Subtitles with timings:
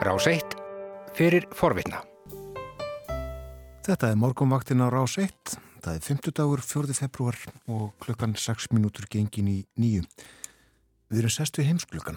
[0.00, 0.54] Rás 1
[1.12, 1.98] fyrir forvitna.
[3.84, 5.58] Þetta er morgumvaktin á Rás 1.
[5.84, 6.94] Það er 50 dagur 4.
[6.96, 7.36] februar
[7.68, 10.06] og klukkan 6 minútur gengin í nýju.
[11.12, 12.16] Við erum sest við heimsklukkan.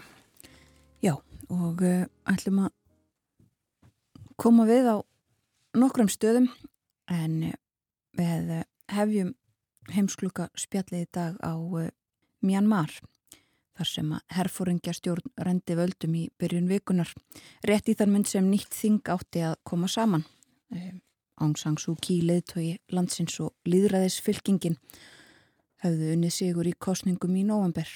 [1.03, 1.17] Já,
[1.51, 2.71] og uh, ætlum að
[4.39, 4.97] koma við á
[5.75, 6.47] nokkrum stöðum
[7.11, 7.57] en uh,
[8.15, 9.35] við uh, hefjum
[9.91, 11.91] heimskluka spjallið í dag á uh,
[12.39, 12.95] Myanmar
[13.77, 17.09] þar sem að herfóringja stjórn rendi völdum í byrjun vikunar
[17.67, 20.25] rétt í þar mynd sem nýtt þing átti að koma saman
[20.73, 21.01] um,
[21.41, 24.77] Aung San Suu Kyi leðtogi landsins og líðræðisfylkingin
[25.83, 27.89] höfðu unnið sigur í kostningum í november.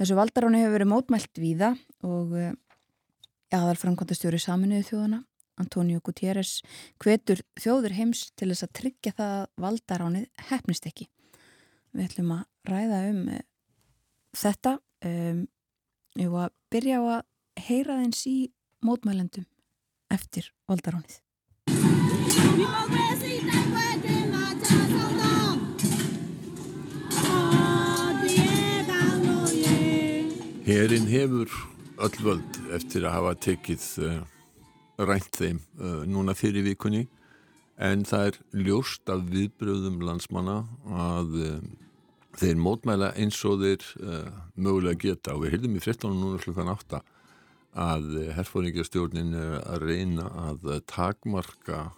[0.00, 1.74] Þessu valdaráni hefur verið mótmælt víða
[2.06, 2.52] og uh,
[3.54, 5.22] aðal framkvæmtastjóri saminuðu þjóðana
[5.60, 6.60] Antonio Gutierrez
[7.02, 11.08] hvetur þjóður heims til þess að tryggja það að valdaránið hefnist ekki.
[11.92, 13.42] Við ætlum að ræða um uh,
[14.36, 15.46] þetta um,
[16.26, 18.38] og að byrja á að heyra þeins í
[18.84, 19.46] mótmælendum
[20.10, 21.20] eftir valdaránið.
[30.70, 31.50] Herin hefur
[31.98, 34.20] öll völd eftir að hafa tekið uh,
[35.02, 37.08] rænt þeim uh, núna fyrir vikunni
[37.80, 38.38] en það er
[38.68, 40.60] ljóst af viðbröðum landsmanna
[40.94, 41.56] að uh,
[42.38, 43.86] þeir mótmæla eins og þeir
[44.54, 46.12] mögulega geta og við heldum í 13.
[46.14, 47.00] núna klukkan 8
[47.80, 48.06] að
[48.36, 51.90] herfóringjastjórnin er að reyna að takmarka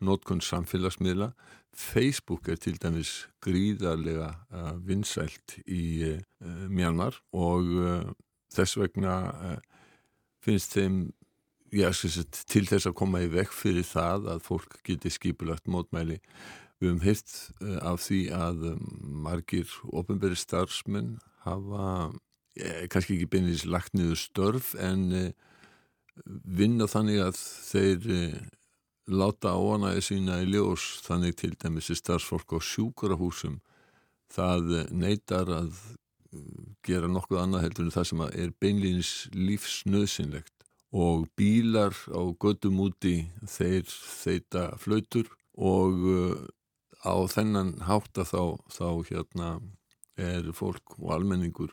[0.00, 1.32] nótkunn samfélagsmiðla
[1.76, 8.10] Facebook er til dæmis gríðarlega uh, vinsælt í uh, Mjanmar og uh,
[8.50, 9.14] þess vegna
[10.42, 11.02] finnst þeim
[11.70, 11.90] já,
[12.50, 16.18] til þess að koma í vekk fyrir það að fólk geti skipulagt mótmæli.
[16.80, 17.32] Við höfum heilt
[17.84, 18.62] af því að
[19.26, 21.88] margir ofinberi starfsmenn hafa
[22.56, 25.34] eh, kannski ekki beinleins lagt niður störf en
[26.44, 27.36] vinna þannig að
[27.68, 28.08] þeir
[29.10, 31.00] láta áanæði sína í ljós.
[31.04, 33.60] Þannig til dæmis í starfsfólk á sjúkurahúsum
[34.30, 35.74] það neytar að
[36.86, 43.14] gera nokkuð annað heldur en það sem er beinlýnis lífsnöðsynlegt og bílar á gödum úti
[43.46, 46.06] þeir þeita flautur og
[47.04, 49.50] á þennan hátta þá, þá hérna
[50.20, 51.72] er fólk og almenningur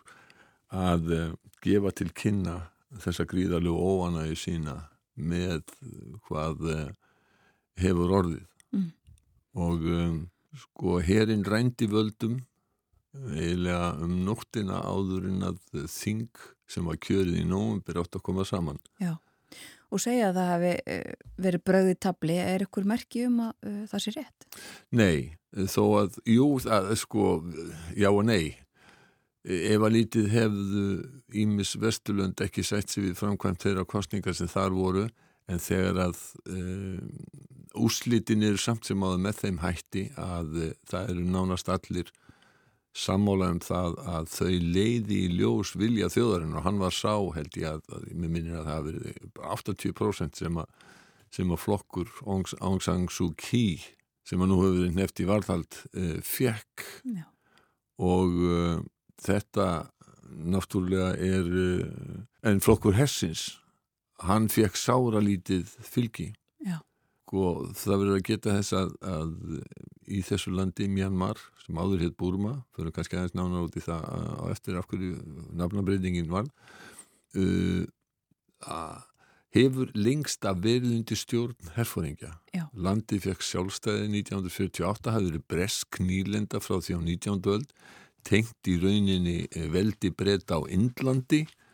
[0.71, 2.57] að gefa til kynna
[3.03, 4.77] þessa gríðarlegu óanægi sína
[5.15, 5.63] með
[6.27, 6.63] hvað
[7.81, 8.45] hefur orðið.
[8.67, 8.91] Mm.
[9.55, 10.15] og um,
[10.51, 12.33] sko herin rændi völdum
[13.15, 16.27] eiginlega um nóttina áðurinn að þing
[16.69, 18.79] sem var kjörið í nógum átt að koma saman.
[19.01, 19.15] Já,
[19.87, 20.99] og segja að það hefði
[21.47, 24.47] verið bröðið tabli er ykkur merki um að uh, það sé rétt?
[24.91, 25.17] Nei,
[25.71, 27.27] þó að jú, að, sko,
[27.97, 28.57] já og nei
[29.47, 30.85] ef að lítið hefðu
[31.39, 35.05] Ímis Vesturlund ekki sett sér við framkvæmt þeirra kostningar sem þar voru
[35.47, 36.99] en þegar að uh,
[37.79, 42.11] úslitin eru samt sem áður með þeim hætti að uh, það eru nánast allir
[42.97, 47.59] sammála um það að þau leiði í ljós vilja þjóðarinn og hann var sá held
[47.59, 49.19] ég að, að mér minnir að það verið
[49.57, 50.71] 80% sem að,
[51.37, 53.79] sem að flokkur Aung San Suu Kyi
[54.27, 57.23] sem að nú hefur verið nefnt í varðhald uh, fekk Já.
[58.03, 58.41] og
[59.23, 59.67] þetta
[60.27, 61.47] náttúrulega er
[62.45, 63.53] en flokkur Hessins
[64.25, 66.31] hann fekk sára lítið fylgi.
[66.65, 66.83] Og
[67.27, 69.33] sko, það verður að geta þess að, að
[70.07, 74.07] í þessu landi Myanmar sem áður hétt Burma fyrir kannski aðeins nánar út í það
[74.07, 75.17] á eftir af hverju
[75.59, 76.47] nafnabreitingin var
[77.35, 77.83] uh,
[79.57, 82.31] hefur lengst að verið undir stjórn herfóringja.
[82.73, 87.53] Landi fekk sjálfstæði 1948, hafði verið bresk nýlenda frá því á 19.
[87.57, 87.77] öld
[88.27, 89.39] tengt í rauninni
[89.71, 91.66] veldi breyta á Indlandi Eh,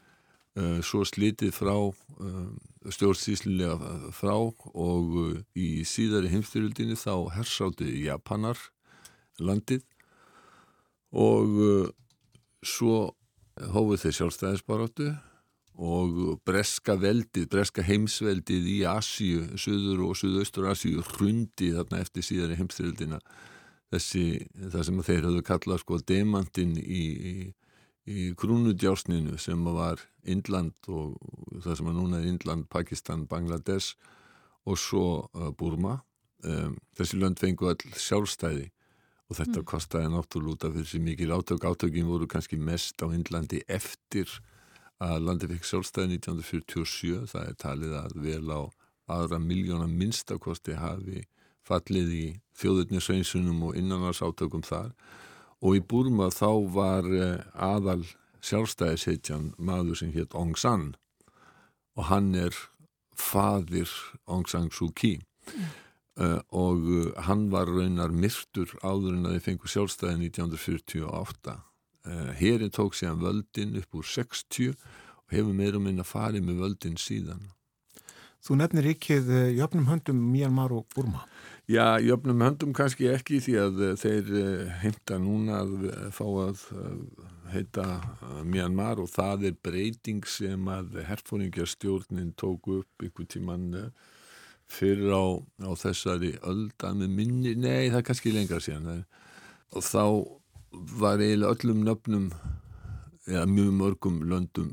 [0.86, 8.59] svo slitið frá eh, stjórnsýslilega frá og eh, í síðari heimstyrjöldinni þá hersáttu Japanar
[9.42, 9.81] landið.
[11.13, 11.92] Og
[12.66, 13.13] svo
[13.69, 15.12] hófuð þeir sjálfstæðisbaróttu
[15.74, 22.57] og breska veldið, breska heimsveldið í Asíu, söður og söðaustur Asíu hrundi þarna eftir síðari
[22.57, 23.22] heimstyrjöldina
[23.94, 24.25] þessi,
[24.74, 27.33] það sem þeir höfðu kallað sko demantinn í, í
[28.09, 31.15] í krúnudjásninu sem var Indland og
[31.63, 33.95] það sem er núna Indland, Pakistan, Bangladesh
[34.67, 36.01] og svo uh, Burma.
[36.44, 38.67] Um, þessi lönd fengu all sjálfstæði
[39.31, 39.67] og þetta mm.
[39.69, 41.63] kostiði náttúrlúta fyrir sem mikið átök.
[41.63, 44.27] Átökin voru kannski mest á Indlandi eftir
[45.03, 48.61] að landi fekk sjálfstæði 1947 það er talið að vel á
[49.13, 51.23] aðra miljóna minnstakosti hafi
[51.63, 52.25] fallið í
[52.59, 54.91] þjóðurnisveinsunum og innanarsátökum þar
[55.63, 58.04] og í Burma þá var eh, aðal
[58.44, 60.92] sjálfstæðisheitjan maður sem hétt Aung San.
[61.95, 62.56] Og hann er
[63.15, 63.92] fadir
[64.27, 65.21] Aung San Suu Kyi.
[65.44, 65.71] Mm.
[66.24, 71.57] uh, og uh, hann var raunar myrtur áður en að þið fengu sjálfstæði 1948
[72.39, 77.45] Herin tók síðan völdin upp úr 60 og hefur meira minna farið með völdin síðan.
[78.44, 79.21] Þú nefnir ekki
[79.56, 81.24] jöfnum höndum Myanmar og Burma
[81.63, 86.63] Já, jöfnum höndum kannski ekki því að eh, þeir eh, heimta núna að fá að
[87.54, 93.69] heita eh, Myanmar og það er breyting sem að herfóringarstjórnin tók upp ykkur tíman
[94.68, 99.06] fyrir á, á þessari öldan minni, nei það er kannski lengra síðan
[99.71, 100.04] og þá
[101.00, 102.27] var eiginlega öllum nöfnum
[103.28, 104.72] ja, mjög mörgum löndum,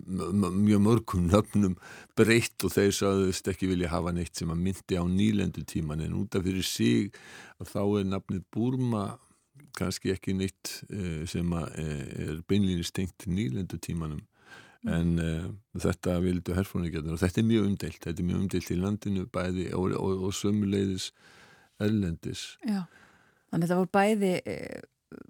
[0.64, 1.76] mjög mörgum nöfnum
[2.19, 6.17] breytt og þeir saðust ekki vilja hafa neitt sem að myndi á nýlendu tíman en
[6.23, 7.14] út af fyrir sig
[7.61, 9.05] þá er nafnið Burma
[9.79, 14.25] kannski ekki neitt eh, sem eh, er beinlýnir stengt nýlendu tímanum.
[14.81, 14.93] Mm.
[14.97, 18.76] en uh, þetta vildu herfóningarnir og þetta er mjög umdelt, þetta er mjög umdelt í
[18.81, 21.11] landinu bæði og, og, og sömuleiðis
[21.85, 22.44] erlendis.
[22.64, 22.87] Já,
[23.52, 24.31] þannig að þetta voru bæði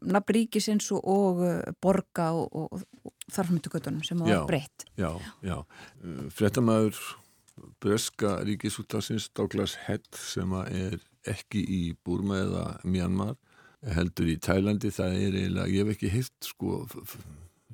[0.03, 4.87] nafn ríkisins og, uh, borga og, og, og þarfmyndugutunum sem var breytt.
[5.00, 5.12] Já,
[5.47, 5.59] já.
[6.05, 7.00] Uh, Frettamæður
[7.81, 10.99] breska ríkisúttasins Douglas Head sem er
[11.29, 13.37] ekki í Burma eða Myanmar
[13.97, 16.81] heldur í Tælandi, það er eiginlega, ég hef ekki heilt sko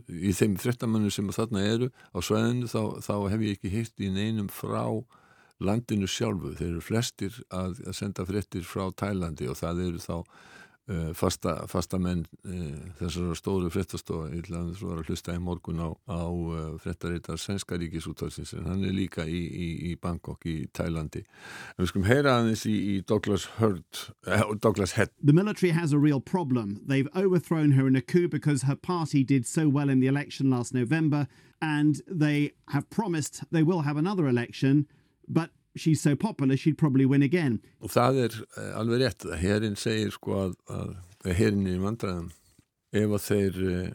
[0.07, 4.11] í þeim frettamönnum sem þarna eru á svæðinu þá, þá hef ég ekki heilt í
[4.15, 4.85] neinum frá
[5.63, 10.17] landinu sjálfu, þeir eru flestir að, að senda frettir frá Tælandi og það eru þá
[10.87, 16.31] Uh, fasta, fasta menn uh, þessara stóru frettastofa ég að hlusta í morgun á, á
[16.31, 21.25] uh, frettarítar Svenska ríkisúttalsins en hann er líka í, í, í Bangkok í Tælandi.
[21.75, 24.05] En við skulum heyra aðeins í, í Douglas Hurd
[24.63, 25.11] Douglas Head.
[25.19, 26.79] The military has a real problem.
[26.87, 30.51] They've overthrown her in a coup because her party did so well in the election
[30.51, 31.27] last November
[31.61, 34.87] and they have promised they will have another election
[35.27, 37.61] but she's so popular she'd probably win again.
[37.81, 41.85] Og það er uh, alveg rétt að herrin segir sko að, að herrin er í
[41.85, 42.33] vandræðum
[42.97, 43.91] ef að þeir uh,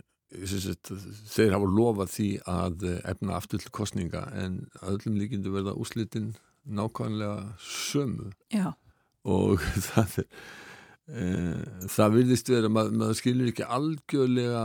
[0.54, 0.94] sagt,
[1.34, 6.34] þeir hafa lofað því að uh, efna aftur til kostninga en öllum líkindu verða úslitin
[6.68, 8.74] nákvæmlega sömu Já.
[9.26, 10.30] og það er
[11.92, 14.62] það virðist verið að mað, maður skilur ekki algjörlega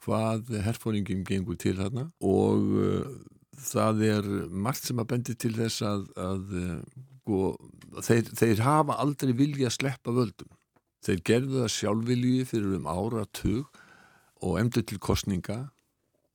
[0.00, 2.70] hvað herfóringin gengur til þarna og
[3.60, 6.56] það er margt sem að bendi til þess að, að
[7.28, 7.52] go,
[7.90, 10.56] sko, þeir, þeir hafa aldrei vilja að sleppa völdum.
[11.04, 13.80] Þeir gerðu það sjálfvilji fyrir um ára tug
[14.44, 15.70] og emdu til kostninga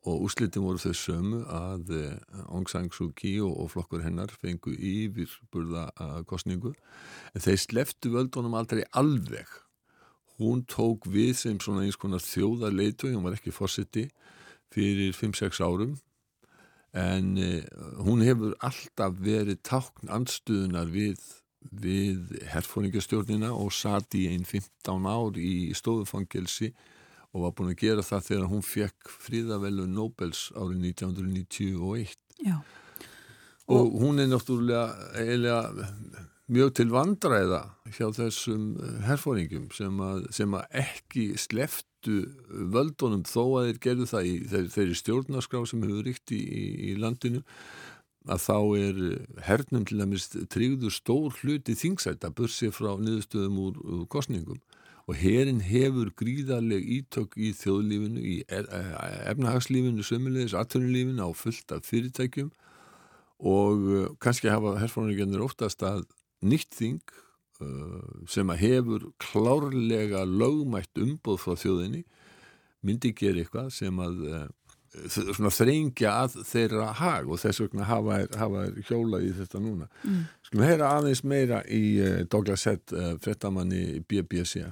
[0.05, 4.33] og úslitin voru þau sömu að eh, Aung San Suu Kyi og, og flokkur hennar
[4.41, 6.75] fengu yfir burða eh, kostningu
[7.33, 9.49] en þeir sleftu völdunum aldrei alveg.
[10.37, 14.09] Hún tók við sem svona eins konar þjóðarleitu hún var ekki fórsiti
[14.73, 15.95] fyrir 5-6 árum
[16.95, 17.63] en uh,
[18.07, 21.19] hún hefur alltaf verið tákn andstuðunar við,
[21.71, 26.71] við herfóringastjórnina og satt í einn 15 ár í stofufangelsi
[27.35, 32.15] og var búin að gera það þegar hún fekk fríðavelu Nobels árið 1991
[32.45, 32.55] Já.
[33.67, 34.85] og, og hún er náttúrulega
[35.19, 36.23] eiginlega
[36.55, 37.61] mjög til vandræða
[37.97, 38.65] hjá þessum
[39.07, 44.35] herfóringum sem að, sem að ekki sleft skiptu völdunum þó að þeir gerðu það í
[44.49, 47.43] þeir, þeirri stjórnarskrá sem hefur ríkt í, í, í landinu
[48.25, 49.01] að þá er
[49.45, 54.61] hernum til dæmis tryggður stór hluti þingsætt að börsi frá niðurstöðum úr, úr kostningum
[55.05, 58.79] og herin hefur gríðarleg ítök í þjóðlífinu, í e, e,
[59.29, 62.49] efnahagslífinu, sömulegis, atvinnulífinu á fullt af fyrirtækjum.
[63.45, 66.07] Og uh, kannski hafa herfónargegnir oftast að
[66.41, 67.03] nýtt þing
[68.27, 72.03] sem að hefur klárlega lögmætt umboð frá þjóðinni
[72.85, 74.45] myndi gera eitthvað sem að uh,
[75.51, 79.89] þrengja að þeirra hag og þess vegna hafa, hafa hjólað í þetta núna.
[80.03, 80.23] Mm.
[80.45, 84.65] Skulum heyra aðeins meira í uh, Douglas Head uh, frettamanni BBC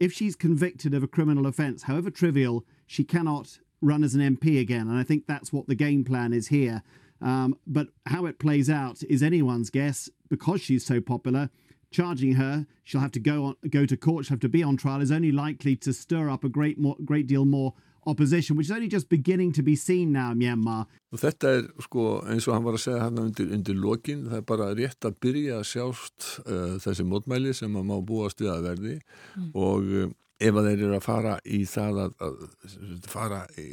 [0.00, 4.60] If she's convicted of a criminal offence, however trivial she cannot run as an MP
[4.60, 6.82] again and I think that's what the game plan is here.
[7.22, 10.10] Um, but how it plays out is anyone's guess.
[10.28, 11.48] Because she's so popular
[11.94, 14.76] charging her, she'll have to go on, go to court, she'll have to be on
[14.76, 17.72] trial, is only likely to stir up a great, more, great deal more
[18.06, 20.84] opposition, which is only just beginning to be seen now in Myanmar.
[21.14, 24.40] Og þetta er sko eins og hann var að segja hann undir, undir lokin, það
[24.40, 28.52] er bara rétt að byrja að sjást uh, þessi mótmæli sem að má búast við
[28.56, 29.48] að verði mm.
[29.54, 33.68] og uh, ef að þeir eru að fara í það að, að fara í,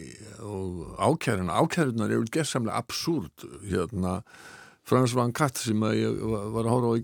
[0.46, 4.20] og ákjæruna, ákjærunar eru gerðsamlega absúrt hérna
[4.92, 6.18] Frans Van Katt sem ég
[6.52, 7.04] var að hóra á í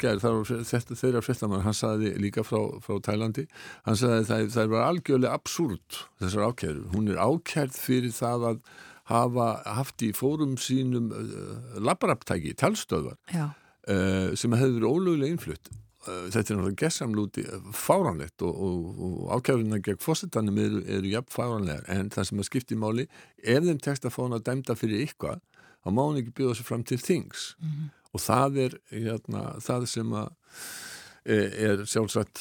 [0.67, 3.46] þetta þeirra fréttamann, hann saði líka frá, frá Tælandi,
[3.86, 8.62] hann saði það, það var algjörlega absúrt þessar ákjæru, hún er ákjærð fyrir það að
[9.08, 15.72] hafa haft í fórum sínum uh, labaraptæki, talstöðvar uh, sem hefur verið ólögulega innflutt.
[16.03, 21.32] Uh, þetta er náttúrulega gessamlúti fáranlegt og, og, og ákjörðuna gegn fósittanum eru, eru jafn
[21.39, 23.08] fáranlegar en það sem að skipti máli
[23.39, 25.39] ef þeim tekst að fá hann að dæmda fyrir eitthvað
[25.88, 27.48] þá má hann ekki bjóða sér fram til þings.
[27.62, 27.89] Mm -hmm.
[28.12, 30.29] og það er hérna, það sem að
[31.27, 32.39] er sjálfsagt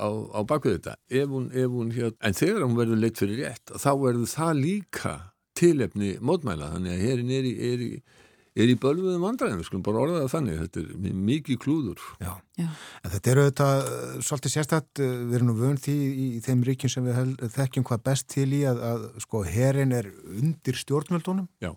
[0.00, 0.96] á, á bakvið þetta.
[1.12, 4.60] Ef hún, ef hún hér, en þegar hún verður leitt fyrir rétt þá verður það
[4.62, 5.14] líka
[5.58, 6.72] tilefni mótmæla.
[6.76, 7.90] Þannig að hérin er í, er í,
[8.56, 10.62] er í bölguðum vandræðum, við skulum bara orða það þannig.
[10.62, 12.06] Þetta er mikið klúður.
[12.22, 12.32] Já,
[12.62, 12.68] Já.
[13.02, 13.68] en þetta eru þetta
[14.30, 18.30] svolítið sérstætt, við erum nú vönd því í þeim ríkjum sem við þekkjum hvað best
[18.32, 20.08] til í að, að sko herin er
[20.38, 21.52] undir stjórnvöldunum.
[21.62, 21.74] Já.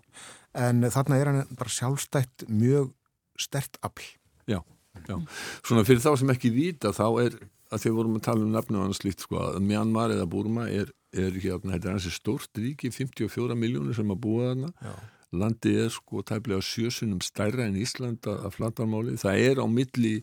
[0.56, 2.92] En þarna er hann bara sjálfstætt mjög
[3.40, 4.08] stert afl.
[4.48, 4.60] Já
[5.04, 5.18] Já,
[5.66, 7.36] svona fyrir þá sem ekki vita þá er
[7.74, 10.68] að því vorum að tala um nafnu og annars líkt sko að Myanmar eða Burma
[10.70, 14.72] er, er hérna, þetta er hansi stórt ríki 54 miljónir sem að búa þarna.
[14.80, 14.94] Já.
[15.40, 19.16] Landi er sko tæplega sjösunum stærra en Íslanda að flatarmáli.
[19.20, 20.14] Það er á milli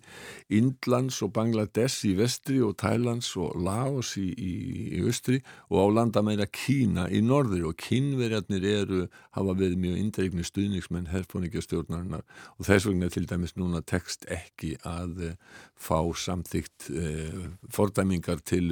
[0.53, 4.53] Indlands og Bangladesh í vestri og Thailands og Laos í, í,
[4.99, 9.01] í östri og á landa meira Kína í norðri og kínverjarnir eru,
[9.33, 12.23] hafa verið mjög indreikni stuðningsmenn herfóningjastjórnarinnar
[12.57, 15.35] og þess vegna til dæmis núna tekst ekki að uh,
[15.73, 18.71] fá samþygt uh, eh, fordæmingar til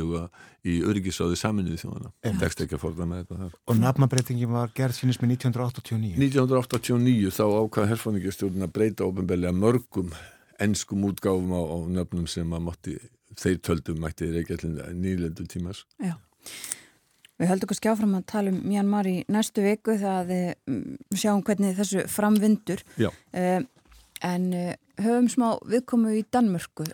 [0.62, 2.12] í öryggisáði saminuði þjóðana.
[2.42, 3.54] Tekst ekki að fordæma þetta þar.
[3.72, 6.12] Og nafnabreitingin var gerð sínist með 1989?
[6.32, 10.14] 1989 þá ákvað herfóningjastjórn að breyta ofinbelja mörgum
[10.62, 12.98] ennskum útgáfum á, á nöfnum sem að mátti,
[13.40, 16.16] þeir töldum mætti reykjallin nýlendu tímas Já.
[17.42, 20.34] Við höldum okkur skjáfram að tala um Myanmar í næstu viku það
[20.70, 20.82] um,
[21.18, 22.84] sjáum hvernig þessu framvindur.
[23.34, 23.64] Uh,
[24.22, 26.86] en uh, höfum smá viðkomu í Danmörku.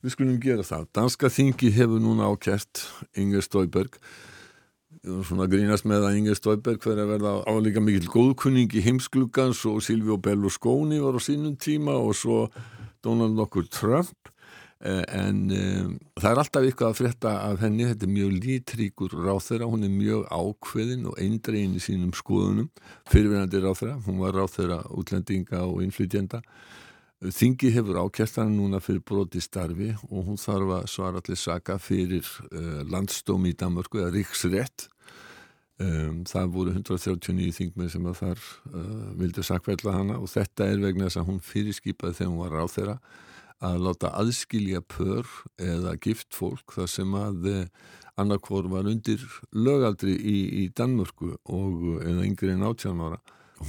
[0.00, 0.86] Við skulum gera það.
[0.96, 2.86] Danska þingi hefur núna ákert
[3.20, 4.00] Inger Stauberg
[5.04, 9.82] svona grínast með að Inger Stauberg fyrir að verða álíka mikil góðkunning í heimsklugans og
[9.84, 12.46] Silvi og Berlusconi var á sínum tíma og svo
[13.04, 14.32] Donald nokkur Trump.
[14.78, 19.16] Eh, en um, það er alltaf eitthvað að frétta af henni, þetta er mjög lítríkur
[19.26, 22.68] ráþeira, hún er mjög ákveðin og eindregin í sínum skoðunum.
[23.10, 26.44] Fyrirverandi ráþeira, hún var ráþeira útlendinga og innflytjenda
[27.18, 31.74] Þingi hefur ákjært hann núna fyrir broti starfi og hún þarf að svara allir saka
[31.82, 34.86] fyrir uh, landstómi í Danmarku eða Ríksrétt.
[35.82, 40.82] Um, það voru 139 þingmið sem að þar uh, vildi sakveitla hana og þetta er
[40.82, 42.96] vegna þess að hún fyrirskipaði þegar hún var ráð þeirra
[43.66, 47.64] að láta aðskilja pör eða gift fólk þar sem að uh,
[48.18, 53.18] annarkvor var undir lögaldri í, í Danmörku og, eða yngri en 18 ára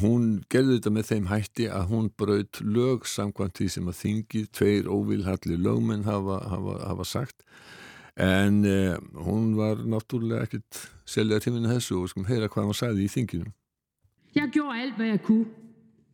[0.01, 4.49] hún gerði þetta með þeim hætti að hún braut lög samkvæmt því sem að þingið
[4.53, 7.45] tveir óvilhalli lögmenn hafa, hafa, hafa sagt.
[8.19, 13.07] En eh, hún var náttúrulega ekkert selja tíminu þessu og skum heyra hvað hann sagði
[13.07, 13.51] í þinginu.
[14.35, 15.45] Jeg gjorde alt hvad jeg kunne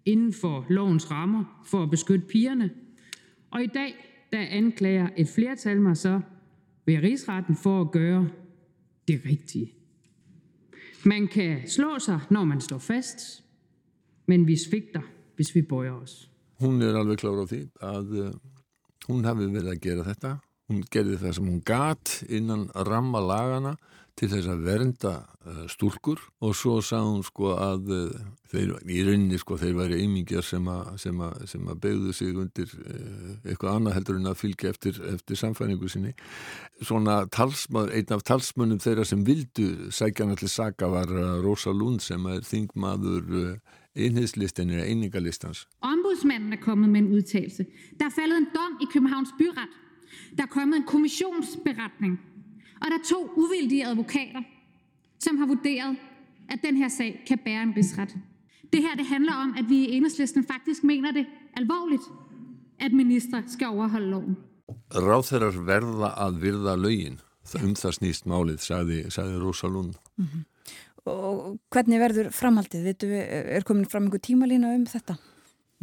[0.05, 2.69] inden for lovens rammer for at beskytte pigerne.
[3.51, 3.95] Og i dag
[4.31, 6.19] der anklager et flertal mig så
[6.85, 8.29] ved rigsretten for at gøre
[9.07, 9.71] det rigtige.
[11.05, 13.44] Man kan slå sig, når man står fast,
[14.27, 15.05] men vi sviktar
[15.35, 16.25] hvis vi bója oss.
[16.63, 18.31] Hún er alveg klára á því að uh,
[19.09, 20.37] hún hafi verið að gera þetta.
[20.71, 23.75] Hún gerði það sem hún gat innan ramma lagana
[24.15, 29.03] til þess að vernda uh, stúrkur og svo sá hún sko að uh, þeir, í
[29.03, 32.71] rauninni sko þeir væri einmingjar sem að, begðu sig undir
[33.43, 36.15] eitthvað annað heldur en að fylgja eftir, eftir samfæningu sinni.
[36.79, 41.11] Svona talsmaður, einn af talsmönnum þeirra sem vildu sækja hann allir saka var
[41.43, 43.59] Rosa Lund sem er þingmaður
[43.95, 45.67] enhedslisten eller eningalistens.
[45.81, 47.65] Ombudsmanden er kommet med en udtalelse.
[47.99, 49.69] Der er faldet en dom i Københavns Byret.
[50.37, 52.19] Der er kommet en kommissionsberetning.
[52.81, 54.41] Og der er to uvildige advokater,
[55.19, 55.95] som har vurderet,
[56.49, 58.15] at den her sag kan bære en rigsret.
[58.73, 61.25] Det her det handler om, at vi i enhedslisten faktisk mener det
[61.57, 62.03] alvorligt,
[62.79, 64.37] at minister skal overholde loven.
[64.93, 67.19] Ráþeirar verða að virða lögin.
[67.63, 69.93] Um það snýst málið, sagði, sagði Rosa Lund.
[70.17, 70.54] Mm -hmm
[71.09, 72.85] og hvernig verður framhaldið?
[72.89, 75.17] Vitu, er komin fram einhver tímalína um þetta?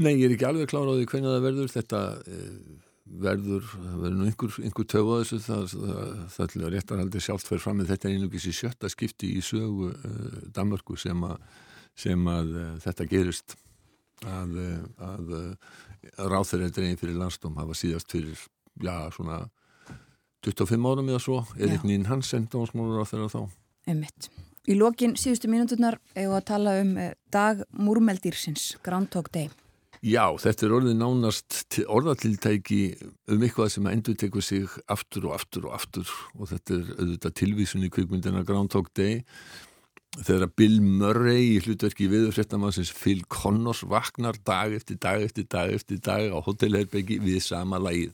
[0.03, 1.73] Nei, ég er ekki alveg klára á því hvernig það verður.
[1.73, 2.53] Þetta eh,
[3.27, 5.41] verður, það verður nú einhver, einhver töf á þessu.
[5.47, 9.35] Það, það, það er réttarhaldið sjálft fyrir fram með þetta er einugis í sjötta skipti
[9.37, 11.49] í sögu uh, Danmarku sem að,
[12.07, 13.59] sem að uh, þetta gerist.
[14.23, 14.53] Að,
[15.03, 15.31] að
[16.31, 18.39] ráþur er dregin fyrir landstóm hafa síðast fyrir,
[18.79, 19.41] já, svona
[20.47, 23.41] 25 árum eða svo, Erik Nín Hansen dómsmálur á þeirra þá.
[23.91, 24.31] Emitt
[24.71, 29.51] Í lokin síðustu mínuturnar hefur að tala um eh, dag múrmeldýrsins, Groundhog Day.
[30.03, 32.79] Já, þetta er orðið nánast orðatiltæki
[33.31, 37.37] um eitthvað sem endur tekur sig aftur og aftur og aftur og þetta er auðvitað
[37.39, 39.21] tilvísun í kvikmyndina Groundhog Day
[40.21, 46.03] þegar Bill Murray í hlutverki viðurfréttamannsins Phil Connors vaknar dag eftir dag eftir dag eftir
[46.03, 48.13] dag á hotelherbyggi við sama lagið.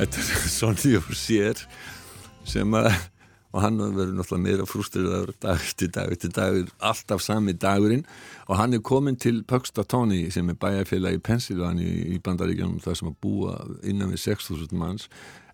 [0.00, 1.58] Þetta er Sonny og sér
[2.48, 2.86] sem að
[3.50, 8.04] og hann verður náttúrulega meira frústriðaður dag eftir dag eftir dag alltaf sami dagurinn.
[8.46, 13.10] Og hann er komin til Puxtatawny sem er bæjarfélag í Pennsylvania í bandaríkjum þar sem
[13.10, 15.08] að búa innan við 6.000 manns.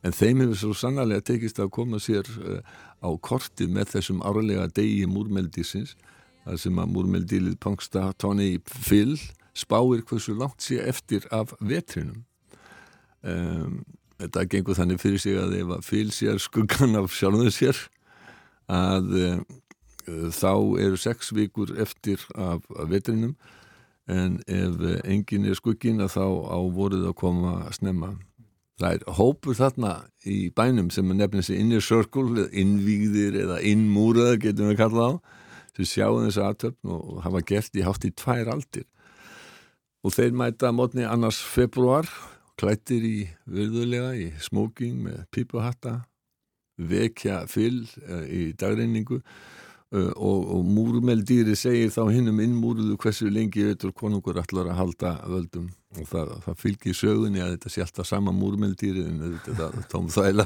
[0.04, 2.60] En þeim hefur svo sannarlega tekist að koma sér uh,
[3.00, 5.96] á kortið með þessum árlega degi múrmeldísins
[6.44, 9.16] þar sem að múrmeldílið Puxtatawny fyll
[9.56, 12.26] spáir hversu langt sé eftir af vetrinum.
[13.24, 13.80] Um,
[14.20, 17.80] þetta gengur þannig fyrir sig að ef að fylg sér skuggan af sjálfum sér
[18.72, 19.38] að uh,
[20.34, 23.36] þá eru sex vikur eftir af, af vetrinum.
[24.06, 28.12] En ef engin er skuggin að þá á voruð að koma að snemma.
[28.78, 29.92] Það er hópur þarna
[30.28, 35.12] í bænum sem er nefnir sig inner circle innvígðir eða innmúraða getum við kallað á
[35.76, 38.86] sem sjáum þessu aðtöfn og hafa gert í hátt í tvær aldir.
[40.04, 42.06] Og þeir mæta mótni annars februar
[42.56, 46.00] klættir í virðulega í smoking með pípuhatta
[46.76, 53.64] vekja fyll uh, í dagreiningu uh, og, og múrmeldýri segir þá hinnum innmúruðu hversu lengi
[53.68, 55.70] veitur konungur allar að halda völdum.
[55.96, 60.10] Og það, það fylgir sögunni að þetta sé alltaf sama múrmeldýri en þetta er tóm
[60.12, 60.44] þvæla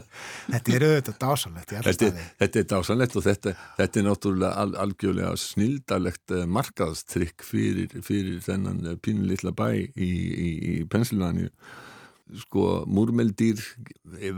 [0.52, 5.32] Þetta er auðvitað alla Þetta, þetta er dásanlegt og þetta, þetta er náttúrulega al, algjörlega
[5.42, 11.50] snildalegt uh, markaðstrykk fyrir, fyrir þennan pínulitla bæ í, í, í Pennsylvania
[12.44, 13.60] sko múrmeldýr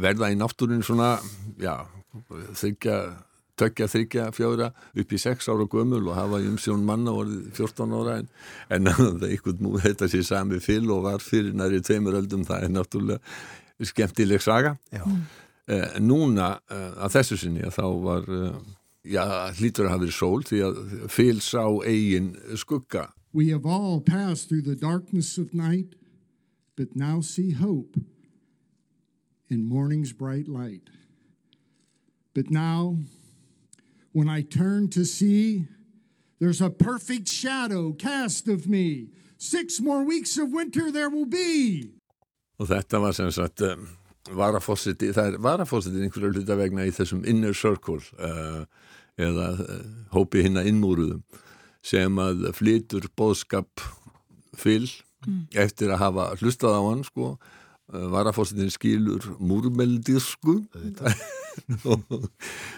[0.00, 1.16] verða í náttúrinu svona
[1.60, 1.74] já,
[2.58, 2.98] þryggja
[3.62, 7.96] tökja, þryggja, fjóra upp í sex ára gömul og hafa í umsjón manna orðið 14
[7.98, 8.30] ára en,
[8.72, 12.66] en það ykkur múr þetta sé sami fyll og var fyrir næri tveimur öldum það
[12.66, 13.20] er náttúrulega
[13.82, 14.76] skemmtileg saga.
[14.92, 15.02] Já.
[15.66, 18.60] eh, núna eh, að þessu sinni að þá var eh,
[19.14, 19.24] já,
[19.58, 20.78] hlýtur að hafa verið sól því að
[21.10, 23.08] fyll sá eigin skugga.
[23.32, 25.96] We have all passed through the darkness of night,
[26.76, 27.96] but now see hope
[29.48, 30.88] in morning's bright light.
[32.34, 32.96] But now,
[34.12, 35.66] when I turn to see,
[36.40, 39.08] there's a perfect shadow cast of me.
[39.36, 41.92] Six more weeks of winter there will be.
[42.62, 43.86] og þetta var sem sagt um,
[44.38, 48.62] varafósiti, það er varafósiti einhverju hluta vegna í þessum inner circle uh,
[49.18, 49.80] eða uh,
[50.14, 51.24] hópi hinna innmúruðum
[51.82, 53.82] sem að flytur bóðskap
[54.54, 54.86] fyll
[55.54, 57.36] eftir að hafa hlustað á hann sko.
[57.92, 60.62] Uh, varafósitin skilur múrmeldirsku
[61.92, 62.28] og,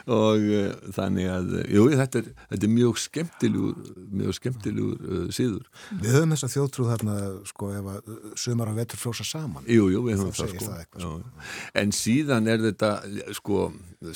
[0.06, 5.26] og uh, þannig að uh, jú, þetta er, þetta er mjög skemmtilegur mjög skemmtilegur uh,
[5.34, 5.68] síður
[6.00, 7.16] Við höfum þessa þjóðtrú þarna
[7.48, 9.66] sko ef að sumar og vetur frjósa saman.
[9.70, 10.66] Jú, jú, við höfum það sko.
[10.66, 11.44] það eitthvað, Já.
[11.80, 12.90] En síðan er þetta,
[13.38, 13.60] sko,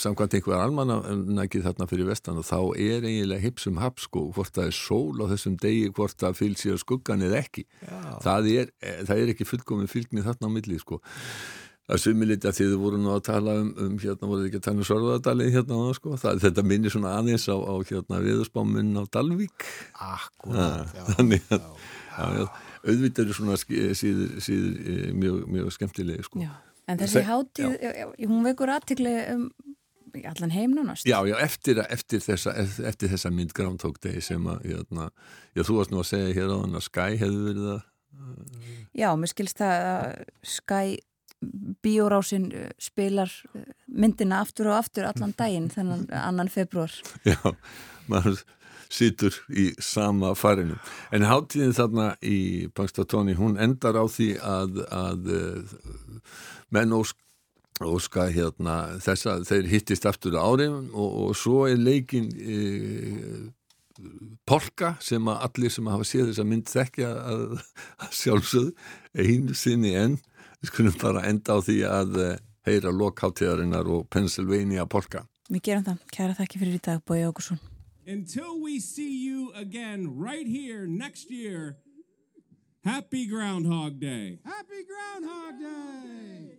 [0.05, 4.73] samkvæmt einhver almannakið þarna fyrir vestan og þá er eiginlega hipsum hap, sko, hvort það
[4.73, 7.67] er sól á þessum degi, hvort það fylg sér skuggan eða ekki.
[8.25, 11.03] Það er, eh, það er ekki fullkomin fylgni þarna á milli, sko.
[11.89, 14.59] Það sumi liti að þið voru nú að tala um, um hérna voruð þið ekki
[14.61, 16.17] að tala um Sörðardalið hérna, sko.
[16.21, 19.65] það, þetta minnir svona aðeins á, á hérna viðurspáminn á Dalvík.
[20.05, 21.05] Akkurat, já.
[21.15, 21.65] Þannig að,
[22.13, 22.45] já, já,
[22.85, 26.45] auðvitað eru svona síður, síður eh, mjög, mjög skemmtilegi, sko.
[26.45, 26.53] Já.
[26.89, 27.75] En þessi Þe- hátíð,
[28.29, 29.49] hún vekur aðtikli um
[30.29, 31.09] allan heim nánast.
[31.09, 32.53] Já, já, eftir, eftir, þessa,
[32.89, 35.09] eftir þessa mynd Groundhog Day sem að, hérna,
[35.57, 37.87] já, þú varst nú að segja hér á hann að Sky hefði verið að,
[38.99, 40.07] Já, mér skilst það að
[40.49, 40.97] Sky
[41.85, 46.93] bíórásin uh, spilar uh, myndina aftur og aftur allan daginn þennan annan februar.
[47.25, 47.39] já,
[48.09, 48.43] maður
[48.89, 50.79] situr í sama farinu.
[51.13, 55.75] En hátíðin þarna í Pangstatóni, hún endar á því að, að eh,
[56.75, 57.19] menn ósk
[57.85, 62.57] óska hérna þess að þeir hittist aftur á árin og, og svo er leikin e,
[64.49, 67.45] polka sem að allir sem hafa séð þess að mynd þekkja að,
[68.03, 68.73] að sjálfsögðu
[69.15, 70.19] einu sinni enn
[70.61, 75.85] við skulum bara enda á því að eh, heyra lokháttíðarinnar og Pennsylvania polka Við gerum
[75.87, 76.01] það.
[76.13, 77.61] Kæra þakki fyrir í dag, Bói Ágursson.
[78.07, 81.77] Until we see you again right here next year,
[82.85, 84.41] happy Groundhog Day.
[84.45, 86.59] Happy Groundhog Day!